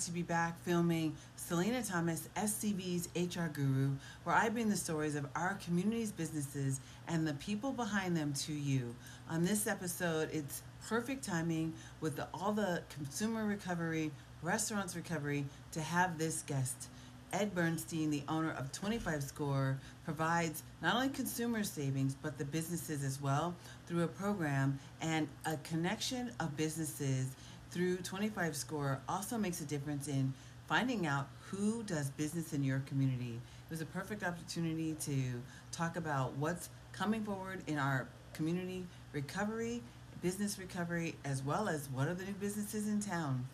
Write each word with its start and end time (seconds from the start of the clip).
to 0.00 0.10
be 0.10 0.22
back 0.22 0.60
filming 0.64 1.14
Selena 1.36 1.82
Thomas, 1.82 2.28
SCV's 2.36 3.08
HR 3.14 3.48
Guru, 3.48 3.90
where 4.24 4.34
I 4.34 4.48
bring 4.48 4.68
the 4.68 4.76
stories 4.76 5.14
of 5.14 5.26
our 5.36 5.58
community's 5.64 6.10
businesses 6.10 6.80
and 7.06 7.26
the 7.26 7.34
people 7.34 7.72
behind 7.72 8.16
them 8.16 8.32
to 8.32 8.52
you. 8.52 8.94
On 9.28 9.44
this 9.44 9.66
episode, 9.66 10.30
it's 10.32 10.62
perfect 10.88 11.24
timing 11.24 11.72
with 12.00 12.16
the, 12.16 12.26
all 12.34 12.52
the 12.52 12.82
consumer 12.94 13.44
recovery, 13.44 14.10
restaurants 14.42 14.96
recovery, 14.96 15.44
to 15.72 15.80
have 15.80 16.18
this 16.18 16.42
guest. 16.42 16.88
Ed 17.32 17.54
Bernstein, 17.54 18.10
the 18.10 18.22
owner 18.28 18.52
of 18.52 18.70
25 18.70 19.22
Score, 19.22 19.78
provides 20.04 20.62
not 20.82 20.94
only 20.94 21.08
consumer 21.08 21.64
savings 21.64 22.16
but 22.22 22.38
the 22.38 22.44
businesses 22.44 23.02
as 23.02 23.20
well 23.20 23.54
through 23.86 24.04
a 24.04 24.08
program 24.08 24.78
and 25.00 25.26
a 25.44 25.56
connection 25.58 26.30
of 26.38 26.56
businesses 26.56 27.26
through 27.74 27.96
25 27.96 28.54
Score 28.54 29.00
also 29.08 29.36
makes 29.36 29.60
a 29.60 29.64
difference 29.64 30.06
in 30.06 30.32
finding 30.68 31.08
out 31.08 31.26
who 31.50 31.82
does 31.82 32.08
business 32.10 32.52
in 32.52 32.62
your 32.62 32.78
community. 32.86 33.40
It 33.68 33.70
was 33.70 33.80
a 33.80 33.86
perfect 33.86 34.22
opportunity 34.22 34.94
to 35.00 35.42
talk 35.72 35.96
about 35.96 36.34
what's 36.34 36.70
coming 36.92 37.24
forward 37.24 37.62
in 37.66 37.78
our 37.78 38.06
community 38.32 38.86
recovery, 39.12 39.82
business 40.22 40.56
recovery, 40.56 41.16
as 41.24 41.42
well 41.42 41.68
as 41.68 41.88
what 41.92 42.06
are 42.06 42.14
the 42.14 42.24
new 42.24 42.34
businesses 42.34 42.86
in 42.86 43.00
town. 43.00 43.44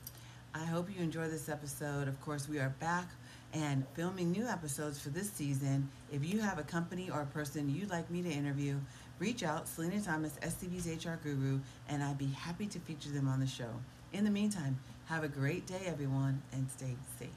I 0.55 0.67
hope 0.67 0.91
you 0.95 1.03
enjoy 1.03 1.29
this 1.29 1.49
episode. 1.49 2.07
Of 2.07 2.21
course, 2.21 2.47
we 2.47 2.59
are 2.59 2.75
back 2.79 3.09
and 3.55 3.87
filming 3.95 4.33
new 4.33 4.47
episodes 4.47 5.01
for 5.01 5.09
this 5.09 5.31
season. 5.31 5.89
If 6.13 6.27
you 6.27 6.41
have 6.41 6.59
a 6.59 6.63
company 6.63 7.09
or 7.09 7.23
a 7.23 7.27
person 7.27 7.75
you'd 7.75 7.89
like 7.89 8.11
me 8.11 8.21
to 8.21 8.31
interview, 8.31 8.77
reach 9.19 9.43
out, 9.43 9.67
Selena 9.67 9.99
Thomas, 10.03 10.35
SCV's 10.43 11.07
HR 11.07 11.19
Guru, 11.23 11.61
and 11.89 12.03
I'd 12.03 12.19
be 12.19 12.27
happy 12.27 12.67
to 12.67 12.79
feature 12.81 13.11
them 13.11 13.27
on 13.27 13.41
the 13.41 13.47
show. 13.47 13.71
In 14.13 14.25
the 14.25 14.31
meantime, 14.31 14.77
have 15.07 15.23
a 15.23 15.29
great 15.29 15.67
day, 15.67 15.83
everyone, 15.87 16.43
and 16.53 16.69
stay 16.71 16.97
safe. 17.19 17.29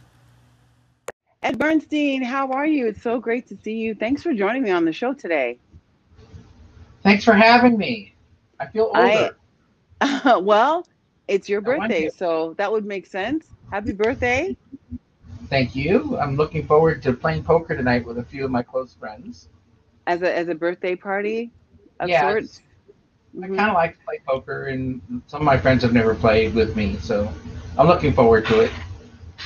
Ed 1.44 1.60
Bernstein, 1.60 2.24
how 2.24 2.52
are 2.52 2.66
you? 2.66 2.88
It's 2.88 3.02
so 3.02 3.20
great 3.20 3.48
to 3.50 3.58
see 3.64 3.74
you. 3.74 3.94
Thanks 3.94 4.24
for 4.24 4.34
joining 4.34 4.64
me 4.64 4.72
on 4.72 4.84
the 4.84 4.94
show 4.94 5.14
today. 5.14 5.60
Thanks 7.04 7.24
for 7.24 7.34
having 7.34 7.78
me. 7.78 8.16
I 8.60 8.68
feel 8.68 8.92
older. 8.96 9.36
I, 10.02 10.38
well, 10.42 10.88
it's 11.28 11.48
your 11.48 11.62
birthday, 11.62 12.10
so 12.10 12.56
that 12.58 12.72
would 12.72 12.86
make 12.86 13.06
sense. 13.06 13.48
Happy 13.72 13.92
birthday. 13.92 14.58
Thank 15.50 15.76
you. 15.76 16.18
I'm 16.18 16.36
looking 16.36 16.66
forward 16.66 17.04
to 17.04 17.14
playing 17.14 17.44
poker 17.44 17.76
tonight 17.76 18.06
with 18.06 18.18
a 18.18 18.24
few 18.24 18.46
of 18.46 18.52
my 18.52 18.64
close 18.64 18.96
friends. 18.96 19.50
As 20.08 20.22
a 20.22 20.36
as 20.36 20.48
a 20.48 20.56
birthday 20.56 20.96
party 20.96 21.52
of 22.00 22.10
yes. 22.10 22.22
sorts? 22.22 22.62
Mm-hmm. 23.36 23.54
I 23.54 23.58
kind 23.58 23.70
of 23.70 23.74
like 23.74 23.98
to 23.98 24.06
play 24.06 24.22
poker, 24.28 24.66
and 24.66 25.02
some 25.28 25.42
of 25.42 25.46
my 25.46 25.58
friends 25.58 25.84
have 25.84 25.94
never 25.94 26.14
played 26.14 26.54
with 26.54 26.76
me, 26.76 26.98
so 26.98 27.34
I'm 27.78 27.88
looking 27.88 28.14
forward 28.14 28.46
to 28.48 28.62
it. 28.62 28.72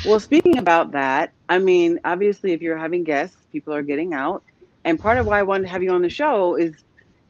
Well, 0.05 0.19
speaking 0.19 0.57
about 0.57 0.91
that, 0.91 1.31
I 1.49 1.59
mean, 1.59 1.99
obviously, 2.03 2.51
if 2.51 2.61
you're 2.61 2.77
having 2.77 3.03
guests, 3.03 3.37
people 3.51 3.73
are 3.73 3.81
getting 3.81 4.13
out, 4.13 4.43
and 4.83 4.99
part 4.99 5.17
of 5.17 5.25
why 5.25 5.39
I 5.39 5.43
wanted 5.43 5.63
to 5.63 5.69
have 5.69 5.83
you 5.83 5.91
on 5.91 6.01
the 6.01 6.09
show 6.09 6.55
is 6.55 6.73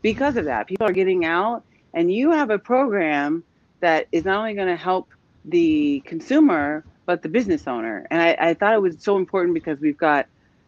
because 0.02 0.36
of 0.36 0.46
that. 0.46 0.68
People 0.68 0.88
are 0.88 0.94
getting 0.94 1.26
out, 1.26 1.64
and 1.94 2.12
you 2.12 2.32
have 2.32 2.50
a 2.50 2.58
program 2.58 3.44
that 3.80 4.08
is 4.12 4.26
not 4.26 4.40
only 4.40 4.54
going 4.54 4.68
to 4.68 4.76
help 4.76 5.10
the 5.46 6.02
consumer 6.06 6.84
but 7.06 7.22
the 7.22 7.30
business 7.30 7.68
owner. 7.68 8.06
And 8.12 8.22
I, 8.22 8.50
I 8.50 8.54
thought 8.54 8.74
it 8.74 8.82
was 8.82 8.98
so 9.00 9.16
important 9.16 9.54
because 9.54 9.80
we've 9.80 9.98
got 9.98 10.28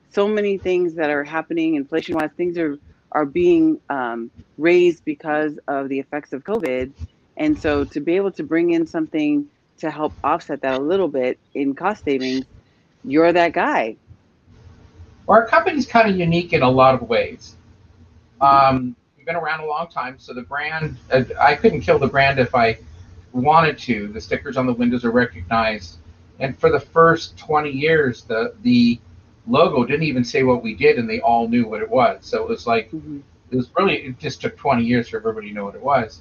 so 0.10 0.26
many 0.28 0.58
things 0.58 0.94
that 0.94 1.10
are 1.10 1.24
happening 1.24 1.76
inflation-wise. 1.76 2.30
Things 2.38 2.58
are 2.58 2.80
are 3.12 3.26
being 3.26 3.80
um, 3.90 4.32
raised 4.58 5.04
because 5.06 5.60
of 5.68 5.90
the 5.90 6.00
effects 6.00 6.34
of 6.34 6.44
COVID. 6.44 6.92
And 7.38 7.60
so 7.60 7.86
to 7.86 8.00
be 8.00 8.16
able 8.16 8.32
to 8.34 8.44
bring 8.44 8.72
in 8.72 8.86
something 8.86 9.48
to 9.78 9.90
help 9.90 10.14
offset 10.24 10.62
that 10.62 10.80
a 10.80 10.82
little 10.82 11.08
bit 11.08 11.40
in 11.54 11.74
cost 11.74 12.04
savings, 12.04 12.46
you're 13.04 13.32
that 13.32 13.54
guy. 13.54 13.96
Our 15.28 15.46
company's 15.48 15.86
kind 15.86 16.10
of 16.10 16.18
unique 16.18 16.54
in 16.54 16.62
a 16.62 16.70
lot 16.70 16.96
of 16.96 17.08
ways. 17.08 17.56
Um, 18.42 18.96
we've 19.16 19.26
been 19.26 19.36
around 19.36 19.62
a 19.62 19.66
long 19.66 19.88
time, 19.88 20.18
so 20.18 20.34
the 20.34 20.42
brand, 20.42 20.98
uh, 21.12 21.24
I 21.40 21.56
couldn't 21.56 21.82
kill 21.82 22.00
the 22.00 22.08
brand 22.08 22.40
if 22.40 22.56
I 22.56 22.80
wanted 23.32 23.78
to. 23.80 24.08
The 24.08 24.22
stickers 24.22 24.58
on 24.58 24.66
the 24.66 24.74
windows 24.74 25.06
are 25.06 25.12
recognized. 25.12 25.98
And 26.40 26.58
for 26.58 26.72
the 26.72 26.80
first 26.80 27.38
20 27.38 27.70
years, 27.70 28.24
the, 28.24 28.54
the 28.64 29.00
logo 29.48 29.84
didn't 29.84 30.04
even 30.04 30.24
say 30.24 30.44
what 30.44 30.64
we 30.64 30.76
did, 30.76 30.98
and 30.98 31.10
they 31.10 31.20
all 31.22 31.48
knew 31.48 31.68
what 31.68 31.82
it 31.82 31.90
was. 31.90 32.26
So 32.26 32.44
it 32.44 32.50
was 32.50 32.68
like 32.68 32.92
mm-hmm. 32.92 33.20
it 33.52 33.56
was 33.56 33.70
really 33.78 33.98
it 33.98 34.20
just 34.20 34.42
took 34.42 34.58
20 34.58 34.84
years 34.84 35.10
for 35.10 35.18
everybody 35.18 35.50
to 35.50 35.54
know 35.54 35.66
what 35.66 35.76
it 35.76 35.82
was. 35.82 36.18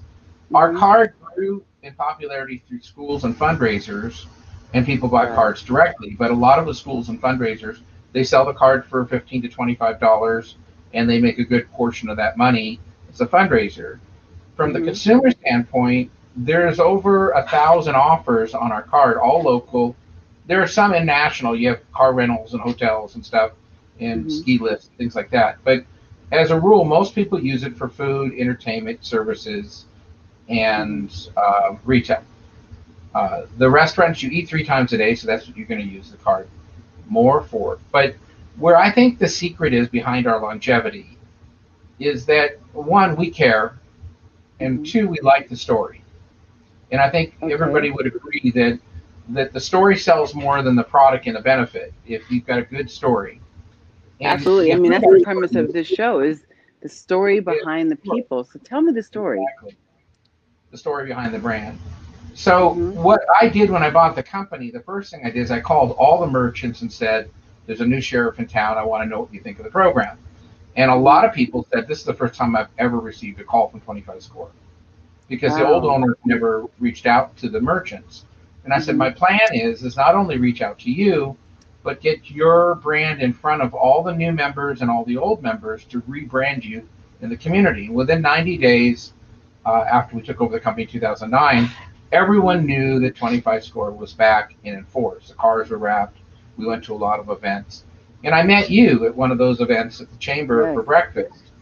Mm-hmm. 0.47 0.57
Our 0.57 0.75
card 0.75 1.15
grew 1.35 1.65
in 1.83 1.95
popularity 1.95 2.63
through 2.69 2.81
schools 2.81 3.25
and 3.25 3.39
fundraisers, 3.39 4.27
and 4.75 4.85
people 4.85 5.09
buy 5.09 5.27
cards 5.27 5.63
directly. 5.63 6.17
But 6.19 6.31
a 6.31 6.35
lot 6.35 6.59
of 6.59 6.67
the 6.67 6.75
schools 6.75 7.09
and 7.09 7.21
fundraisers 7.21 7.81
they 8.13 8.25
sell 8.25 8.45
the 8.45 8.55
card 8.55 8.87
for 8.87 9.05
15 9.05 9.43
to 9.43 9.49
25 9.49 10.01
dollars, 10.01 10.57
and 10.95 11.09
they 11.09 11.21
make 11.21 11.39
a 11.39 11.45
good 11.45 11.71
portion 11.73 12.09
of 12.09 12.17
that 12.17 12.37
money 12.37 12.81
as 13.13 13.21
a 13.21 13.27
fundraiser. 13.27 13.99
From 14.57 14.73
mm-hmm. 14.73 14.81
the 14.81 14.87
consumer 14.87 15.31
standpoint, 15.31 16.11
there's 16.37 16.81
over 16.81 17.31
a 17.31 17.43
thousand 17.49 17.97
offers 17.97 18.55
on 18.55 18.73
our 18.73 18.83
card, 18.83 19.19
all 19.19 19.43
local 19.43 19.95
there 20.49 20.61
are 20.61 20.67
some 20.67 20.95
in 20.95 21.07
national. 21.07 21.55
You 21.55 21.69
have 21.69 21.93
car 21.93 22.13
rentals 22.13 22.55
and 22.55 22.61
hotels 22.61 23.15
and 23.15 23.25
stuff, 23.25 23.53
and 24.01 24.23
mm-hmm. 24.23 24.31
ski 24.31 24.59
lifts, 24.59 24.91
things 24.99 25.15
like 25.15 25.31
that. 25.31 25.59
But 25.63 25.85
as 26.33 26.51
a 26.51 26.59
rule, 26.59 26.85
most 26.85 27.15
people 27.15 27.41
use 27.41 27.63
it 27.63 27.77
for 27.77 27.89
food, 27.89 28.33
entertainment, 28.37 29.05
services, 29.05 29.85
and 30.49 31.15
uh, 31.37 31.77
retail. 31.85 32.25
Uh, 33.15 33.43
the 33.59 33.69
restaurants 33.69 34.23
you 34.23 34.31
eat 34.31 34.49
three 34.49 34.65
times 34.65 34.93
a 34.93 34.99
day, 34.99 35.15
so 35.15 35.27
that's 35.27 35.47
what 35.47 35.57
you're 35.57 35.67
going 35.67 35.81
to 35.81 35.87
use 35.87 36.11
the 36.11 36.17
card 36.17 36.49
more 37.09 37.43
for. 37.43 37.79
But 37.93 38.17
where 38.57 38.77
I 38.77 38.91
think 38.91 39.19
the 39.19 39.29
secret 39.29 39.73
is 39.73 39.89
behind 39.89 40.27
our 40.27 40.41
longevity 40.41 41.19
is 41.99 42.27
that 42.27 42.59
one, 42.73 43.17
we 43.17 43.31
care, 43.31 43.79
and 44.61 44.79
mm-hmm. 44.79 44.85
two, 44.85 45.09
we 45.09 45.19
like 45.21 45.49
the 45.49 45.57
story. 45.57 46.03
And 46.91 47.01
I 47.01 47.11
think 47.11 47.35
okay. 47.43 47.53
everybody 47.53 47.91
would 47.91 48.07
agree 48.07 48.51
that 48.55 48.79
that 49.29 49.53
the 49.53 49.61
story 49.61 49.97
sells 49.97 50.35
more 50.35 50.63
than 50.63 50.75
the 50.75 50.85
product 50.85 51.27
and 51.27 51.37
the 51.37 51.41
benefit 51.41 51.93
if 52.07 52.31
you've 52.31 52.47
got 52.47 52.59
a 52.59 52.63
good 52.63 52.91
story. 52.91 53.41
And 54.21 54.33
Absolutely. 54.33 54.73
I 54.73 54.77
mean, 54.77 54.91
that's 54.91 55.05
the 55.05 55.21
premise 55.23 55.55
of 55.55 55.73
this 55.73 55.87
show 55.87 56.21
is 56.21 56.47
the 56.81 56.89
story 56.89 57.41
behind 57.41 57.91
the 57.91 57.97
people. 57.97 58.45
So 58.45 58.59
tell 58.59 58.81
me 58.81 58.93
the 58.93 59.03
story. 59.03 59.43
Exactly. 59.43 59.77
The 60.71 60.79
story 60.79 61.07
behind 61.07 61.35
the 61.35 61.39
brand. 61.39 61.79
So 62.35 62.71
mm-hmm. 62.71 63.03
what 63.03 63.23
I 63.41 63.49
did 63.49 63.71
when 63.71 63.83
I 63.83 63.91
bought 63.91 64.15
the 64.15 64.23
company, 64.23 64.71
the 64.71 64.81
first 64.81 65.11
thing 65.11 65.23
I 65.25 65.31
did 65.31 65.41
is 65.41 65.51
I 65.51 65.61
called 65.61 65.93
all 65.93 66.21
the 66.21 66.27
merchants 66.27 66.83
and 66.83 66.93
said, 66.93 67.31
"There's 67.67 67.81
a 67.81 67.87
new 67.87 68.01
sheriff 68.01 68.39
in 68.39 68.47
town. 68.47 68.79
I 68.79 68.85
want 68.85 69.03
to 69.03 69.09
know 69.09 69.21
what 69.21 69.35
you 69.35 69.41
think 69.41 69.59
of 69.59 69.65
the 69.65 69.71
program." 69.71 70.19
And 70.77 70.91
a 70.91 70.95
lot 70.95 71.25
of 71.25 71.33
people 71.33 71.67
said, 71.73 71.89
"This 71.89 71.99
is 71.99 72.05
the 72.05 72.15
first 72.15 72.35
time 72.35 72.55
I've 72.55 72.69
ever 72.79 73.01
received 73.01 73.41
a 73.41 73.45
call 73.45 73.69
from 73.69 73.81
25 73.81 74.23
Score," 74.23 74.51
because 75.29 75.53
wow. 75.53 75.59
the 75.59 75.67
old 75.67 75.85
owner 75.85 76.17
never 76.25 76.67
reached 76.79 77.07
out 77.07 77.37
to 77.39 77.49
the 77.49 77.61
merchants. 77.61 78.25
And 78.69 78.75
I 78.75 78.81
said, 78.81 78.97
my 78.97 79.09
plan 79.09 79.41
is 79.55 79.83
is 79.83 79.97
not 79.97 80.15
only 80.15 80.37
reach 80.37 80.61
out 80.61 80.79
to 80.81 80.91
you, 80.91 81.35
but 81.83 82.03
get 82.03 82.31
your 82.31 82.75
brand 82.75 83.23
in 83.23 83.33
front 83.33 83.63
of 83.63 83.73
all 83.73 84.03
the 84.03 84.13
new 84.13 84.31
members 84.31 84.83
and 84.83 84.91
all 84.91 85.07
the 85.07 85.17
old 85.17 85.43
members 85.43 85.85
to 85.85 86.03
rebrand 86.03 86.65
you 86.65 86.87
in 87.23 87.31
the 87.31 87.37
community. 87.39 87.89
Within 87.89 88.21
90 88.21 88.59
days, 88.59 89.15
uh, 89.65 89.87
after 89.91 90.17
we 90.17 90.21
took 90.21 90.43
over 90.43 90.53
the 90.53 90.61
company 90.61 90.83
in 90.83 90.91
2009, 90.91 91.71
everyone 92.13 92.67
knew 92.67 93.01
that 93.01 93.17
25 93.17 93.65
Score 93.65 93.91
was 93.91 94.13
back 94.13 94.55
and 94.67 94.77
in 94.77 94.85
force. 94.85 95.29
The 95.29 95.35
cars 95.37 95.71
were 95.71 95.79
wrapped. 95.79 96.19
We 96.59 96.67
went 96.67 96.85
to 96.85 96.95
a 96.95 96.95
lot 96.95 97.21
of 97.21 97.31
events. 97.31 97.85
And 98.23 98.35
I 98.35 98.43
met 98.43 98.69
you 98.69 99.07
at 99.07 99.17
one 99.17 99.31
of 99.31 99.39
those 99.39 99.63
events 99.63 100.03
at 100.03 100.11
the 100.11 100.19
chamber 100.19 100.65
right. 100.65 100.75
for 100.75 100.83
breakfast. 100.83 101.53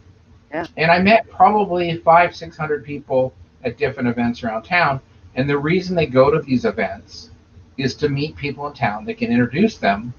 Yeah. 0.51 0.67
And 0.75 0.91
I 0.91 0.99
met 0.99 1.29
probably 1.29 1.95
five, 1.99 2.35
600 2.35 2.83
people 2.83 3.33
at 3.63 3.77
different 3.77 4.09
events 4.09 4.43
around 4.43 4.63
town. 4.63 4.99
And 5.37 5.47
the 5.47 5.57
reason 5.57 5.95
they 5.95 6.07
go 6.07 6.31
to 6.31 6.41
these 6.41 6.65
events 6.65 7.29
is 7.77 7.93
to 7.95 8.09
meet 8.09 8.35
people 8.35 8.67
in 8.67 8.73
town 8.73 9.05
that 9.05 9.19
can 9.19 9.31
introduce 9.31 9.77
them 9.77 10.13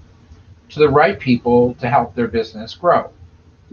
to 0.70 0.78
the 0.78 0.88
right 0.88 1.18
people 1.18 1.74
to 1.74 1.88
help 1.88 2.14
their 2.14 2.28
business 2.28 2.74
grow. 2.74 3.10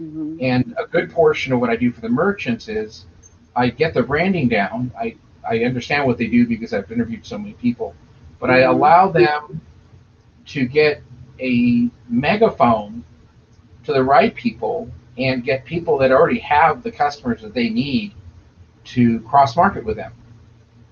Mm-hmm. 0.00 0.38
And 0.40 0.74
a 0.76 0.86
good 0.86 1.10
portion 1.10 1.52
of 1.52 1.60
what 1.60 1.70
I 1.70 1.76
do 1.76 1.92
for 1.92 2.00
the 2.00 2.08
merchants 2.08 2.68
is 2.68 3.06
I 3.54 3.70
get 3.70 3.94
the 3.94 4.02
branding 4.02 4.48
down. 4.48 4.92
I, 4.98 5.16
I 5.48 5.60
understand 5.60 6.04
what 6.04 6.18
they 6.18 6.26
do 6.26 6.46
because 6.46 6.74
I've 6.74 6.90
interviewed 6.90 7.24
so 7.24 7.38
many 7.38 7.54
people, 7.54 7.94
but 8.40 8.50
mm-hmm. 8.50 8.56
I 8.56 8.72
allow 8.72 9.08
them 9.10 9.60
to 10.46 10.66
get 10.66 11.02
a 11.40 11.88
megaphone 12.08 13.04
to 13.84 13.92
the 13.92 14.02
right 14.02 14.34
people 14.34 14.90
and 15.16 15.44
get 15.44 15.64
people 15.64 15.96
that 15.98 16.10
already 16.10 16.40
have 16.40 16.82
the 16.82 16.90
customers 16.90 17.40
that 17.42 17.54
they 17.54 17.68
need 17.68 18.14
to 18.84 19.20
cross 19.20 19.56
market 19.56 19.84
with 19.84 19.96
them. 19.96 20.12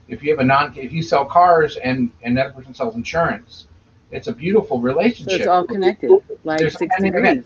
If 0.09 0.23
you 0.23 0.31
have 0.31 0.41
a 0.41 0.45
non, 0.45 0.77
if 0.77 0.93
you 0.93 1.03
sell 1.03 1.25
cars 1.25 1.77
and 1.77 2.11
and 2.23 2.37
that 2.37 2.55
person 2.55 2.75
sells 2.75 2.95
insurance, 2.95 3.67
it's 4.11 4.29
a 4.29 4.33
beautiful 4.33 4.81
relationship. 4.81 5.31
So 5.31 5.37
it's 5.37 5.47
all 5.47 5.67
connected, 5.67 6.11
like 6.45 6.59
There's 6.59 6.79
60 6.79 7.11
degrees. 7.11 7.45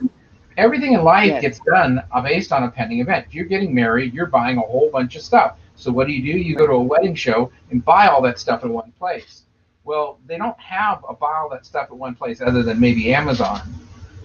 Everything 0.56 0.94
in 0.94 1.04
life 1.04 1.28
yes. 1.28 1.42
gets 1.42 1.60
done 1.60 2.02
uh, 2.10 2.20
based 2.20 2.52
on 2.52 2.64
a 2.64 2.70
pending 2.70 2.98
event. 2.98 3.26
If 3.28 3.34
you're 3.34 3.44
getting 3.44 3.72
married, 3.72 4.12
you're 4.12 4.26
buying 4.26 4.58
a 4.58 4.62
whole 4.62 4.90
bunch 4.90 5.14
of 5.14 5.22
stuff. 5.22 5.56
So 5.76 5.92
what 5.92 6.08
do 6.08 6.12
you 6.12 6.32
do? 6.32 6.36
You 6.36 6.56
go 6.56 6.66
to 6.66 6.72
a 6.72 6.82
wedding 6.82 7.14
show 7.14 7.52
and 7.70 7.84
buy 7.84 8.08
all 8.08 8.20
that 8.22 8.40
stuff 8.40 8.64
in 8.64 8.72
one 8.72 8.92
place. 8.98 9.44
Well, 9.84 10.18
they 10.26 10.36
don't 10.36 10.58
have 10.58 11.04
a 11.08 11.14
file 11.14 11.46
of 11.46 11.52
that 11.52 11.64
stuff 11.64 11.84
at 11.84 11.96
one 11.96 12.16
place 12.16 12.40
other 12.40 12.64
than 12.64 12.80
maybe 12.80 13.14
Amazon. 13.14 13.62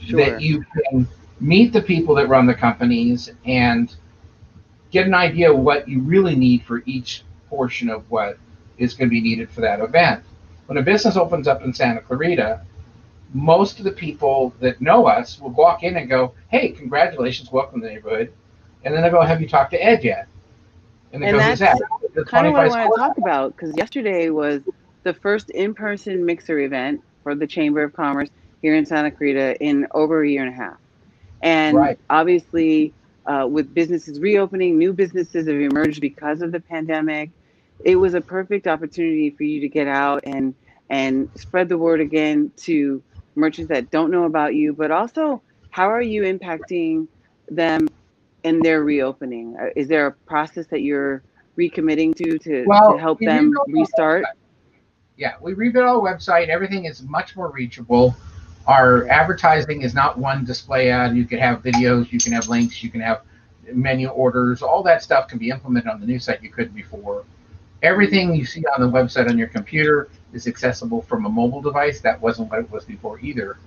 Sure. 0.01 0.19
That 0.19 0.41
you 0.41 0.65
can 0.73 1.07
meet 1.39 1.71
the 1.71 1.81
people 1.81 2.15
that 2.15 2.27
run 2.27 2.47
the 2.47 2.55
companies 2.55 3.31
and 3.45 3.95
get 4.89 5.05
an 5.05 5.13
idea 5.13 5.53
of 5.53 5.59
what 5.59 5.87
you 5.87 6.01
really 6.01 6.35
need 6.35 6.63
for 6.63 6.81
each 6.85 7.23
portion 7.53 7.89
of 7.89 8.09
what 8.09 8.39
is 8.79 8.95
going 8.95 9.07
to 9.09 9.11
be 9.11 9.21
needed 9.21 9.47
for 9.49 9.61
that 9.61 9.79
event. 9.79 10.23
When 10.65 10.77
a 10.79 10.81
business 10.81 11.15
opens 11.15 11.47
up 11.47 11.61
in 11.61 11.71
Santa 11.71 12.01
Clarita, 12.01 12.61
most 13.33 13.77
of 13.77 13.85
the 13.85 13.91
people 13.91 14.53
that 14.59 14.81
know 14.81 15.05
us 15.05 15.39
will 15.39 15.51
walk 15.51 15.83
in 15.83 15.97
and 15.97 16.09
go, 16.09 16.33
"Hey, 16.49 16.69
congratulations, 16.69 17.51
welcome 17.51 17.81
to 17.81 17.87
the 17.87 17.93
neighborhood," 17.93 18.33
and 18.83 18.93
then 18.93 19.03
they 19.03 19.09
go, 19.11 19.21
"Have 19.21 19.39
you 19.39 19.47
talked 19.47 19.71
to 19.71 19.83
Ed 19.83 20.03
yet?" 20.03 20.27
And 21.11 21.21
they 21.21 21.27
go, 21.31 21.39
"Who's 21.39 21.59
that's 21.59 21.79
that?" 21.79 21.89
"The 22.15 22.25
kind 22.25 22.47
of 22.47 22.53
what 22.53 22.65
I 22.65 22.69
want 22.69 22.95
to 22.95 22.99
talk 22.99 23.17
about 23.19 23.55
because 23.55 23.75
yesterday 23.77 24.29
was 24.29 24.61
the 25.03 25.13
first 25.13 25.49
in-person 25.51 26.25
mixer 26.25 26.59
event 26.59 27.01
for 27.23 27.35
the 27.35 27.47
Chamber 27.47 27.83
of 27.83 27.93
Commerce 27.93 28.29
here 28.61 28.75
in 28.75 28.85
Santa 28.85 29.11
Clarita 29.11 29.61
in 29.61 29.87
over 29.93 30.23
a 30.23 30.29
year 30.29 30.43
and 30.43 30.53
a 30.53 30.57
half. 30.57 30.77
And 31.41 31.77
Right. 31.77 31.99
obviously, 32.09 32.93
uh, 33.25 33.47
with 33.49 33.73
businesses 33.73 34.19
reopening, 34.19 34.77
new 34.77 34.93
businesses 34.93 35.47
have 35.47 35.59
emerged 35.59 36.01
because 36.01 36.41
of 36.41 36.51
the 36.51 36.61
pandemic. 36.61 37.31
It 37.83 37.95
was 37.95 38.13
a 38.13 38.21
perfect 38.21 38.67
opportunity 38.67 39.29
for 39.29 39.43
you 39.43 39.61
to 39.61 39.69
get 39.69 39.87
out 39.87 40.23
and 40.25 40.55
and 40.89 41.29
spread 41.35 41.69
the 41.69 41.77
word 41.77 42.01
again 42.01 42.51
to 42.57 43.01
merchants 43.35 43.69
that 43.69 43.89
don't 43.91 44.11
know 44.11 44.25
about 44.25 44.55
you, 44.55 44.73
but 44.73 44.91
also 44.91 45.41
how 45.69 45.89
are 45.89 46.01
you 46.01 46.23
impacting 46.23 47.07
them 47.49 47.89
in 48.43 48.59
their 48.59 48.83
reopening? 48.83 49.55
Uh, 49.59 49.69
Is 49.75 49.87
there 49.87 50.07
a 50.07 50.11
process 50.11 50.67
that 50.67 50.81
you're 50.81 51.23
recommitting 51.57 52.15
to 52.15 52.37
to, 52.39 52.65
Well, 52.65 52.93
to 52.93 52.99
help 52.99 53.19
them 53.19 53.53
restart? 53.67 54.25
Yeah, 55.17 55.35
we 55.41 55.53
rebuilt 55.53 55.85
our 55.85 55.99
website. 55.99 56.47
Everything 56.47 56.85
is 56.85 57.03
much 57.03 57.35
more 57.35 57.49
reachable. 57.51 58.15
Our 58.65 59.07
advertising 59.09 59.81
is 59.81 59.93
not 59.93 60.17
one 60.17 60.45
display 60.45 60.89
ad. 60.89 61.15
You 61.15 61.25
can 61.25 61.39
have 61.39 61.61
videos, 61.61 62.11
you 62.11 62.19
can 62.19 62.31
have 62.31 62.47
links, 62.47 62.81
you 62.81 62.89
can 62.89 63.01
have 63.01 63.21
menu 63.71 64.07
orders. 64.07 64.61
All 64.61 64.83
that 64.83 65.03
stuff 65.03 65.27
can 65.27 65.37
be 65.37 65.49
implemented 65.49 65.89
on 65.89 65.99
the 65.99 66.07
new 66.07 66.19
site 66.19 66.41
you 66.41 66.49
couldn't 66.49 66.73
before. 66.73 67.25
Everything 67.83 68.33
you 68.33 68.45
see 68.45 68.63
on 68.75 68.81
the 68.81 68.89
website 68.89 69.29
on 69.29 69.37
your 69.37 69.49
computer 69.49 70.09
is 70.33 70.47
accessible 70.47 71.01
from 71.03 71.25
a 71.25 71.29
mobile 71.29 71.61
device. 71.61 72.01
That 72.01 72.21
wasn't 72.21 72.49
what 72.49 72.59
it 72.61 72.71
was 72.71 72.85
before 72.85 73.19
either. 73.19 73.57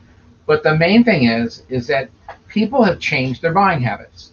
But 0.46 0.62
the 0.62 0.76
main 0.76 1.04
thing 1.04 1.24
is, 1.28 1.64
is 1.68 1.86
that 1.88 2.10
people 2.48 2.82
have 2.82 2.98
changed 2.98 3.42
their 3.42 3.52
buying 3.52 3.80
habits. 3.80 4.32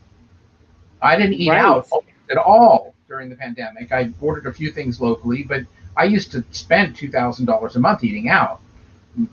I 1.01 1.17
didn't 1.17 1.33
eat 1.35 1.49
Right. 1.49 1.59
out 1.59 1.87
at 2.31 2.37
all 2.37 2.95
during 3.07 3.29
the 3.29 3.35
pandemic. 3.35 3.91
I 3.91 4.11
ordered 4.21 4.47
a 4.47 4.53
few 4.53 4.71
things 4.71 5.01
locally, 5.01 5.43
but 5.43 5.63
I 5.97 6.05
used 6.05 6.31
to 6.31 6.43
spend 6.51 6.95
two 6.95 7.09
thousand 7.11 7.45
dollars 7.45 7.75
a 7.75 7.79
month 7.79 8.03
eating 8.03 8.29
out. 8.29 8.61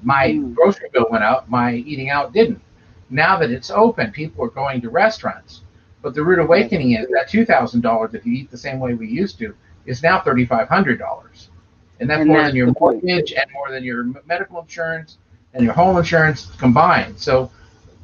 My 0.02 0.32
Mm. 0.32 0.54
grocery 0.54 0.88
bill 0.92 1.06
went 1.10 1.24
up. 1.24 1.48
My 1.48 1.74
eating 1.74 2.10
out 2.10 2.32
didn't. 2.32 2.60
Now 3.08 3.38
that 3.38 3.50
it's 3.50 3.70
open, 3.70 4.10
people 4.10 4.44
are 4.44 4.50
going 4.50 4.80
to 4.82 4.90
restaurants. 4.90 5.62
But 6.02 6.14
the 6.14 6.24
rude 6.24 6.38
awakening 6.40 6.92
is 6.92 7.06
that 7.10 7.28
two 7.28 7.44
thousand 7.46 7.82
dollars, 7.82 8.14
if 8.14 8.26
you 8.26 8.32
eat 8.34 8.50
the 8.50 8.58
same 8.58 8.80
way 8.80 8.94
we 8.94 9.08
used 9.08 9.38
to, 9.38 9.54
is 9.90 10.02
now 10.02 10.20
thirty 10.20 10.46
five 10.46 10.68
hundred 10.68 10.98
dollars, 10.98 11.50
and 11.98 12.08
that's 12.08 12.20
And 12.20 12.28
more 12.28 12.38
that's 12.38 12.50
than 12.50 12.56
your 12.56 12.72
mortgage 12.78 13.32
and 13.32 13.46
more 13.52 13.70
than 13.70 13.82
your 13.82 14.04
medical 14.24 14.60
insurance 14.60 15.18
and 15.52 15.64
your 15.64 15.74
home 15.74 15.96
insurance 15.96 16.46
combined. 16.58 17.18
So, 17.18 17.50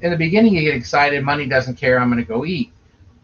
in 0.02 0.10
the 0.10 0.16
beginning, 0.16 0.54
you 0.54 0.62
get 0.62 0.74
excited. 0.74 1.22
Money 1.22 1.46
doesn't 1.46 1.76
care. 1.76 2.00
I'm 2.00 2.10
going 2.10 2.22
to 2.22 2.28
go 2.28 2.44
eat. 2.44 2.72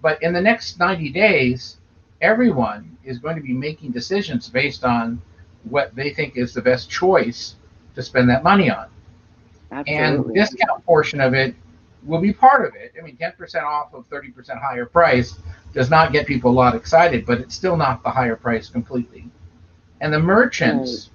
But 0.00 0.22
in 0.22 0.32
the 0.32 0.40
next 0.40 0.78
ninety 0.78 1.10
days, 1.10 1.78
everyone 2.20 2.96
is 3.04 3.18
going 3.18 3.34
to 3.36 3.42
be 3.42 3.52
making 3.52 3.90
decisions 3.90 4.48
based 4.48 4.84
on 4.84 5.20
what 5.64 5.94
they 5.96 6.10
think 6.14 6.36
is 6.36 6.54
the 6.54 6.62
best 6.62 6.88
choice 6.88 7.56
to 7.96 8.02
spend 8.02 8.30
that 8.30 8.44
money 8.44 8.70
on. 8.70 8.86
Absolutely. 9.72 10.04
And 10.04 10.34
discount 10.34 10.84
portion 10.84 11.20
of 11.20 11.34
it 11.34 11.54
will 12.04 12.20
be 12.20 12.32
part 12.32 12.66
of 12.66 12.75
it. 12.75 12.93
I 12.99 13.02
mean, 13.02 13.16
10% 13.16 13.62
off 13.62 13.94
of 13.94 14.08
30% 14.08 14.60
higher 14.60 14.87
price 14.87 15.38
does 15.72 15.90
not 15.90 16.12
get 16.12 16.26
people 16.26 16.50
a 16.50 16.52
lot 16.52 16.75
excited, 16.75 17.25
but 17.26 17.40
it's 17.40 17.54
still 17.54 17.76
not 17.76 18.02
the 18.02 18.10
higher 18.10 18.37
price 18.37 18.69
completely. 18.69 19.28
And 20.00 20.12
the 20.12 20.19
merchants 20.19 21.10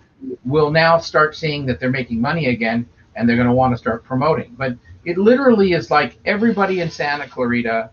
will 0.45 0.71
now 0.71 0.97
start 0.97 1.35
seeing 1.35 1.65
that 1.65 1.79
they're 1.79 1.91
making 1.91 2.21
money 2.21 2.47
again 2.47 2.87
and 3.15 3.27
they're 3.27 3.35
going 3.35 3.47
to 3.47 3.53
want 3.53 3.73
to 3.73 3.77
start 3.77 4.03
promoting. 4.03 4.55
But 4.57 4.77
it 5.05 5.17
literally 5.17 5.73
is 5.73 5.91
like 5.91 6.17
everybody 6.25 6.81
in 6.81 6.89
Santa 6.89 7.27
Clarita 7.27 7.91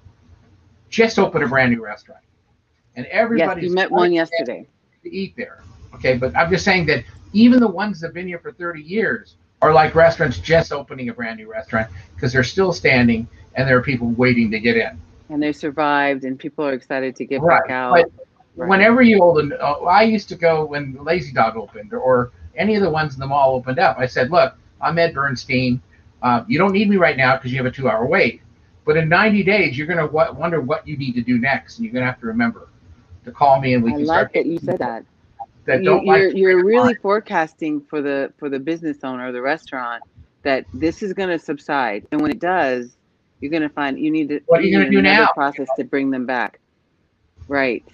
just 0.88 1.18
opened 1.18 1.44
a 1.44 1.48
brand 1.48 1.72
new 1.72 1.82
restaurant. 1.82 2.22
And 2.96 3.06
yes, 3.06 3.14
everybody's 3.14 3.70
you 3.70 3.74
met 3.74 3.90
one 3.90 4.12
yesterday. 4.12 4.66
to 5.02 5.14
eat 5.14 5.34
there. 5.36 5.62
Okay, 5.94 6.16
but 6.16 6.36
I'm 6.36 6.50
just 6.50 6.64
saying 6.64 6.86
that 6.86 7.04
even 7.32 7.60
the 7.60 7.68
ones 7.68 8.00
that 8.00 8.08
have 8.08 8.14
been 8.14 8.28
here 8.28 8.38
for 8.38 8.52
30 8.52 8.80
years 8.82 9.36
are 9.64 9.72
like 9.72 9.94
restaurants 9.94 10.38
just 10.38 10.72
opening 10.72 11.08
a 11.08 11.14
brand 11.14 11.38
new 11.38 11.50
restaurant 11.50 11.90
because 12.14 12.32
they're 12.32 12.44
still 12.44 12.72
standing 12.72 13.26
and 13.54 13.66
there 13.68 13.78
are 13.78 13.82
people 13.82 14.08
waiting 14.10 14.50
to 14.50 14.60
get 14.60 14.76
in. 14.76 15.00
And 15.30 15.42
they 15.42 15.52
survived, 15.52 16.24
and 16.24 16.38
people 16.38 16.66
are 16.66 16.74
excited 16.74 17.16
to 17.16 17.24
get 17.24 17.40
Right, 17.40 17.62
back 17.62 17.70
out. 17.70 17.94
but 17.94 18.10
Right. 18.56 18.68
Whenever 18.68 19.02
you 19.02 19.20
open, 19.20 19.52
uh, 19.60 19.72
I 19.84 20.04
used 20.04 20.28
to 20.28 20.36
go 20.36 20.64
when 20.64 20.96
Lazy 21.02 21.32
Dog 21.32 21.56
opened 21.56 21.92
or 21.92 22.30
any 22.56 22.76
of 22.76 22.82
the 22.82 22.90
ones 22.90 23.14
in 23.14 23.20
the 23.20 23.26
mall 23.26 23.56
opened 23.56 23.80
up. 23.80 23.98
I 23.98 24.06
said, 24.06 24.30
"Look, 24.30 24.54
I'm 24.80 24.96
Ed 24.96 25.12
Bernstein. 25.12 25.80
Uh, 26.22 26.44
you 26.46 26.56
don't 26.56 26.72
need 26.72 26.88
me 26.88 26.96
right 26.96 27.16
now 27.16 27.36
because 27.36 27.50
you 27.50 27.56
have 27.58 27.66
a 27.66 27.70
two-hour 27.72 28.06
wait. 28.06 28.42
But 28.84 28.96
in 28.96 29.08
90 29.08 29.42
days, 29.42 29.76
you're 29.76 29.88
going 29.88 29.98
to 29.98 30.06
w- 30.06 30.38
wonder 30.38 30.60
what 30.60 30.86
you 30.86 30.96
need 30.96 31.14
to 31.16 31.20
do 31.20 31.36
next, 31.38 31.78
and 31.78 31.84
you're 31.84 31.92
going 31.92 32.02
to 32.02 32.06
have 32.06 32.20
to 32.20 32.26
remember 32.26 32.68
to 33.24 33.32
call 33.32 33.60
me, 33.60 33.74
and 33.74 33.82
we 33.82 33.90
I 33.90 33.94
can 33.94 34.04
like 34.04 34.18
start 34.18 34.32
that 34.34 34.46
you 34.46 34.58
said 34.58 34.78
that. 34.78 35.04
That 35.66 35.82
You, 35.82 35.84
don't 35.84 36.04
you're 36.04 36.28
like 36.28 36.36
you're 36.36 36.64
really 36.64 36.94
forecasting 36.94 37.80
for 37.82 38.02
the 38.02 38.32
for 38.38 38.48
the 38.48 38.58
business 38.58 38.98
owner, 39.04 39.28
of 39.28 39.34
the 39.34 39.42
restaurant, 39.42 40.04
that 40.44 40.66
this 40.74 41.02
is 41.02 41.12
going 41.12 41.30
to 41.30 41.38
subside, 41.38 42.06
and 42.12 42.20
when 42.20 42.30
it 42.30 42.40
does, 42.40 42.96
you're 43.40 43.50
going 43.50 43.62
to 43.62 43.68
find 43.70 43.98
you 43.98 44.10
need 44.10 44.28
to. 44.30 44.40
What 44.46 44.60
are 44.60 44.62
you 44.64 44.72
gonna 44.76 44.90
need 44.90 44.96
do 44.96 45.02
now? 45.02 45.30
Process 45.34 45.72
to 45.74 45.84
bring 45.84 46.10
them 46.10 46.26
back. 46.26 46.60
Right. 47.48 47.84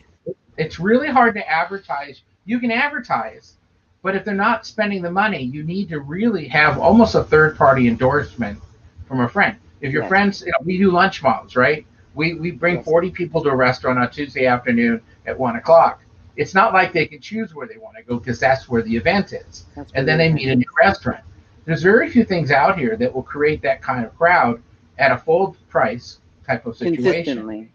it's 0.57 0.79
really 0.79 1.09
hard 1.09 1.35
to 1.35 1.49
advertise. 1.49 2.23
You 2.45 2.61
can 2.61 2.71
advertise, 2.71 3.57
but 4.03 4.15
if 4.15 4.25
they're 4.25 4.35
not 4.35 4.67
spending 4.67 5.03
the 5.03 5.11
money, 5.11 5.43
you 5.43 5.63
need 5.65 5.89
to 5.91 6.01
really 6.01 6.47
have 6.49 6.79
almost 6.79 7.15
a 7.15 7.25
third 7.25 7.57
party 7.57 7.89
endorsement 7.89 8.61
from 9.07 9.21
a 9.21 9.29
friend. 9.29 9.57
If 9.81 9.93
your 9.93 10.03
Yes. 10.03 10.09
friends, 10.09 10.41
you 10.43 10.49
know, 10.49 10.65
we 10.65 10.79
do 10.79 10.91
lunch 10.91 11.23
mobs, 11.23 11.57
right? 11.57 11.87
We, 12.15 12.35
we 12.35 12.51
bring 12.51 12.77
Yes. 12.77 12.85
40 12.85 13.11
people 13.11 13.43
to 13.45 13.51
a 13.51 13.57
restaurant 13.57 13.99
on 13.99 14.11
Tuesday 14.11 14.47
afternoon 14.47 15.01
at 15.27 15.39
one 15.39 15.57
o'clock. 15.57 16.03
It's 16.41 16.55
not 16.55 16.73
like 16.73 16.95
they 16.95 17.05
can 17.05 17.21
choose 17.21 17.55
where 17.55 17.67
they 17.67 17.77
want 17.77 17.99
to 17.99 18.03
go 18.03 18.17
because 18.19 18.41
that's 18.41 18.67
where 18.67 18.81
the 18.81 18.97
event 18.97 19.35
is. 19.35 19.67
That's 19.77 19.93
And 19.95 20.09
then 20.09 20.17
they 20.17 20.33
meet 20.33 20.49
a 20.49 20.57
new 20.57 20.65
restaurant. 20.79 21.23
There's 21.67 21.83
very 21.83 22.09
few 22.09 22.25
things 22.25 22.51
out 22.51 22.79
here 22.79 22.97
that 22.97 23.15
will 23.15 23.23
create 23.23 23.61
that 23.61 23.83
kind 23.83 24.07
of 24.07 24.17
crowd 24.17 24.63
at 24.97 25.13
a 25.13 25.19
full 25.19 25.55
price 25.69 26.21
type 26.47 26.65
of 26.65 26.79
situation 26.79 27.69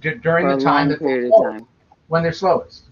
d- 0.00 0.14
during 0.22 0.46
the 0.46 0.58
time 0.62 0.90
that 0.90 1.00
they're 1.00 1.26
slow- 1.28 1.52
time. 1.52 1.66
when 2.08 2.22
they're 2.22 2.34
slowest. 2.34 2.82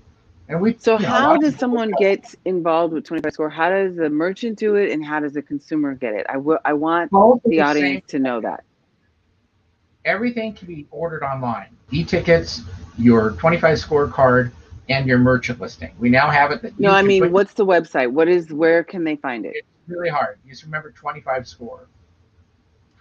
And 0.49 0.59
we 0.59 0.75
So 0.79 0.95
you 0.95 1.01
know, 1.01 1.09
how 1.11 1.37
does 1.37 1.57
someone 1.57 1.93
get 1.99 2.35
involved 2.47 2.95
with 2.95 3.05
25 3.05 3.35
Score? 3.35 3.51
How 3.51 3.69
does 3.69 3.95
the 3.95 4.09
merchant 4.09 4.59
do 4.59 4.77
it, 4.77 4.91
and 4.91 5.05
how 5.05 5.21
does 5.21 5.35
the 5.35 5.43
consumer 5.43 5.93
get 5.93 6.15
it? 6.15 6.25
I 6.31 6.39
will. 6.39 6.61
I 6.65 6.73
want 6.73 7.11
Both 7.11 7.43
the 7.45 7.61
audience 7.61 8.07
to 8.07 8.19
know 8.19 8.41
that. 8.41 8.65
everything 10.07 10.55
can 10.55 10.67
be 10.67 10.87
ordered 10.91 11.23
online. 11.23 11.77
E-tickets, 11.91 12.63
your 12.97 13.33
25 13.33 13.79
score 13.79 14.09
card, 14.09 14.51
and 14.89 15.07
your 15.07 15.19
merchant 15.19 15.61
listing. 15.61 15.91
We 15.99 16.09
now 16.09 16.31
have 16.31 16.51
it 16.53 16.63
that 16.63 16.79
No, 16.79 16.93
I 16.93 17.03
mean, 17.03 17.33
what's 17.33 17.55
the 17.55 17.67
website? 17.67 18.11
What 18.11 18.29
is? 18.29 18.53
Where 18.53 18.85
can 18.85 19.05
they 19.05 19.17
find 19.17 19.45
it? 19.45 19.55
It's 19.57 19.67
really 19.89 20.09
hard. 20.09 20.39
You 20.45 20.51
just 20.53 20.65
remember 20.65 20.91
25 20.93 21.47
score. 21.47 21.89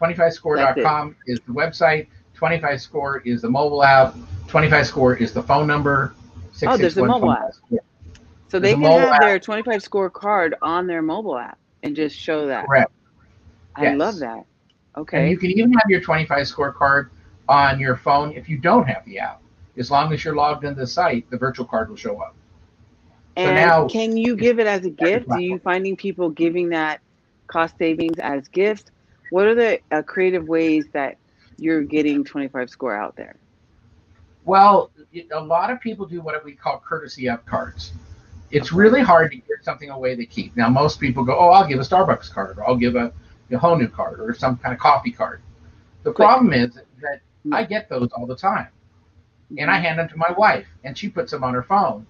25score.com 0.02 1.16
is 1.26 1.40
the 1.48 1.54
website. 1.54 2.08
25 2.36 2.82
score 2.82 3.20
is 3.26 3.42
the 3.42 3.50
mobile 3.50 3.84
app. 3.84 4.16
25 4.48 4.88
score 4.88 5.16
is 5.16 5.34
the 5.34 5.42
phone 5.42 5.68
number. 5.68 6.14
Oh, 6.66 6.78
there's 6.78 6.98
a 6.98 7.04
mobile 7.04 7.32
app. 7.32 7.42
661-25. 7.72 7.80
So 8.50 8.60
There's 8.60 8.74
they 8.74 8.76
can 8.76 8.92
have 8.92 9.10
app. 9.14 9.20
their 9.20 9.40
25 9.40 9.84
score 9.84 10.10
card 10.10 10.56
on 10.62 10.88
their 10.88 11.02
mobile 11.02 11.38
app 11.38 11.58
and 11.84 11.96
just 11.96 12.16
show 12.18 12.48
that. 12.48 12.66
Correct. 12.66 12.92
I 13.76 13.84
Yes. 13.84 13.98
love 13.98 14.20
that. 14.20 14.44
And 14.96 15.00
Okay. 15.02 15.30
you 15.30 15.38
can 15.38 15.52
even 15.52 15.72
have 15.74 15.84
your 15.90 16.02
25 16.02 16.48
score 16.48 16.72
card 16.72 17.12
on 17.50 17.80
your 17.80 17.96
phone 17.96 18.34
if 18.34 18.50
you 18.50 18.58
don't 18.58 18.88
have 18.88 19.04
the 19.06 19.20
app. 19.20 19.42
As 19.78 19.92
long 19.92 20.12
as 20.14 20.24
you're 20.24 20.36
logged 20.36 20.64
into 20.64 20.82
the 20.82 20.88
site, 20.88 21.30
the 21.30 21.38
virtual 21.38 21.66
card 21.66 21.90
will 21.90 21.96
show 21.96 22.20
up. 22.22 22.36
so 23.36 23.44
And 23.44 23.56
now- 23.56 23.88
can 23.88 24.18
you 24.18 24.36
give 24.36 24.60
it 24.60 24.68
as 24.68 24.86
a 24.86 24.90
gift? 24.90 25.30
Are 25.30 25.40
you 25.40 25.60
finding 25.60 25.96
people 25.96 26.30
giving 26.30 26.70
that 26.70 27.02
cost 27.48 27.78
savings 27.78 28.18
as 28.20 28.48
gifts? 28.48 28.92
What 29.30 29.46
are 29.48 29.56
the 29.56 29.80
uh, 29.92 30.02
creative 30.04 30.48
ways 30.48 30.86
that 30.94 31.18
you're 31.58 31.84
getting 31.84 32.24
25 32.24 32.70
score 32.70 32.96
out 32.96 33.16
there? 33.16 33.36
Well, 34.46 34.92
a 35.32 35.44
lot 35.44 35.70
of 35.72 35.82
people 35.82 36.06
do 36.06 36.22
what 36.22 36.44
we 36.46 36.54
call 36.54 36.80
courtesy 36.80 37.28
up 37.28 37.46
cards. 37.46 37.92
It's 38.50 38.72
really 38.72 39.02
hard 39.02 39.32
to 39.32 39.38
give 39.38 39.58
something 39.62 39.90
away 39.90 40.16
they 40.16 40.26
keep. 40.26 40.56
Now, 40.56 40.70
most 40.70 41.02
people 41.02 41.26
go, 41.26 41.38
"Oh, 41.38 41.50
I'll 41.50 41.68
give 41.68 41.80
a 41.80 41.84
Starbucks 41.84 42.32
card, 42.32 42.58
or 42.58 42.66
I'll 42.66 42.78
give 42.78 42.96
a, 42.96 43.12
a 43.52 43.78
New 43.78 43.88
card, 43.90 44.22
or 44.22 44.34
some 44.34 44.56
kind 44.58 44.74
of 44.74 44.80
coffee 44.80 45.12
card." 45.12 45.42
The 46.04 46.14
problem 46.14 46.54
is 46.54 46.80
that 47.02 47.20
I 47.52 47.66
get 47.66 47.90
those 47.90 48.10
all 48.14 48.26
the 48.26 48.38
time, 48.38 48.70
and 49.58 49.70
I 49.70 49.76
mm-hmm. 49.76 49.84
hand 49.84 50.00
them 50.00 50.10
to 50.10 50.18
my 50.18 50.32
wife, 50.38 50.68
and 50.84 50.98
she 50.98 51.10
puts 51.10 51.32
them 51.32 51.44
on 51.44 51.54
her 51.54 51.64
phone, 51.64 52.06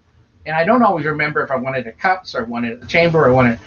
and 0.45 0.55
I 0.55 0.63
don't 0.63 0.81
always 0.81 1.05
remember 1.05 1.43
if 1.43 1.51
I 1.51 1.55
wanted 1.55 1.87
a 1.87 1.91
cups 1.91 2.33
or 2.33 2.39
I 2.39 2.43
wanted 2.43 2.81
a 2.81 2.87
chamber 2.87 3.21
or 3.21 3.29
I 3.29 3.31
wanted. 3.31 3.59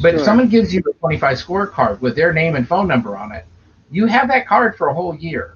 But 0.00 0.10
Sure. 0.10 0.18
if 0.20 0.24
someone 0.24 0.48
gives 0.48 0.72
you 0.72 0.80
a 0.88 0.92
25 0.94 1.38
scorecard 1.38 2.00
with 2.00 2.14
their 2.14 2.32
name 2.32 2.54
and 2.54 2.66
phone 2.66 2.86
number 2.86 3.16
on 3.16 3.32
it, 3.32 3.44
you 3.90 4.06
have 4.06 4.28
that 4.28 4.46
card 4.46 4.76
for 4.76 4.88
a 4.88 4.94
whole 4.94 5.16
year. 5.16 5.54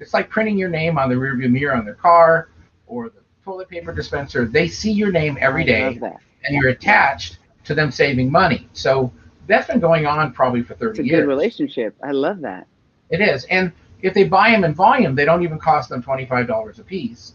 It's 0.00 0.14
like 0.14 0.30
printing 0.30 0.56
your 0.56 0.68
name 0.68 0.98
on 0.98 1.08
the 1.08 1.14
rearview 1.14 1.50
mirror 1.50 1.74
on 1.74 1.84
their 1.84 1.94
car 1.94 2.48
or 2.86 3.10
the 3.10 3.20
toilet 3.44 3.68
paper 3.68 3.92
dispenser. 3.92 4.46
They 4.46 4.68
see 4.68 4.92
your 4.92 5.12
name 5.12 5.36
every 5.40 5.64
day 5.64 6.00
and 6.44 6.56
you're 6.56 6.70
attached 6.70 7.38
to 7.64 7.74
them 7.74 7.90
saving 7.90 8.30
money. 8.30 8.68
So 8.72 9.12
that's 9.46 9.66
been 9.66 9.80
going 9.80 10.06
on 10.06 10.32
probably 10.32 10.62
for 10.62 10.74
30 10.74 10.90
It's 10.90 10.98
a 10.98 11.04
years. 11.04 11.20
good 11.20 11.28
relationship. 11.28 11.94
I 12.02 12.12
love 12.12 12.40
that. 12.40 12.66
It 13.10 13.20
is. 13.20 13.44
And 13.44 13.72
if 14.02 14.14
they 14.14 14.24
buy 14.24 14.50
them 14.50 14.64
in 14.64 14.74
volume, 14.74 15.14
they 15.14 15.24
don't 15.24 15.42
even 15.42 15.58
cost 15.58 15.88
them 15.88 16.02
$25 16.02 16.78
a 16.78 16.82
piece. 16.82 17.34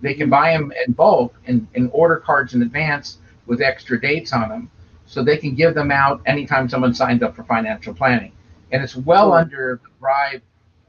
They 0.00 0.14
can 0.14 0.30
buy 0.30 0.52
them 0.52 0.72
in 0.86 0.92
bulk 0.92 1.34
and, 1.46 1.66
and 1.74 1.90
order 1.92 2.16
cards 2.16 2.54
in 2.54 2.62
advance 2.62 3.18
with 3.46 3.60
extra 3.60 4.00
dates 4.00 4.32
on 4.32 4.48
them. 4.48 4.70
So 5.06 5.22
they 5.22 5.36
can 5.36 5.54
give 5.54 5.74
them 5.74 5.90
out 5.90 6.22
anytime 6.26 6.68
someone 6.68 6.94
signs 6.94 7.22
up 7.22 7.36
for 7.36 7.44
financial 7.44 7.92
planning. 7.94 8.32
And 8.72 8.82
it's 8.82 8.96
well 8.96 9.26
Cool. 9.26 9.32
under 9.34 9.80
the 9.82 9.90
bribe 10.00 10.42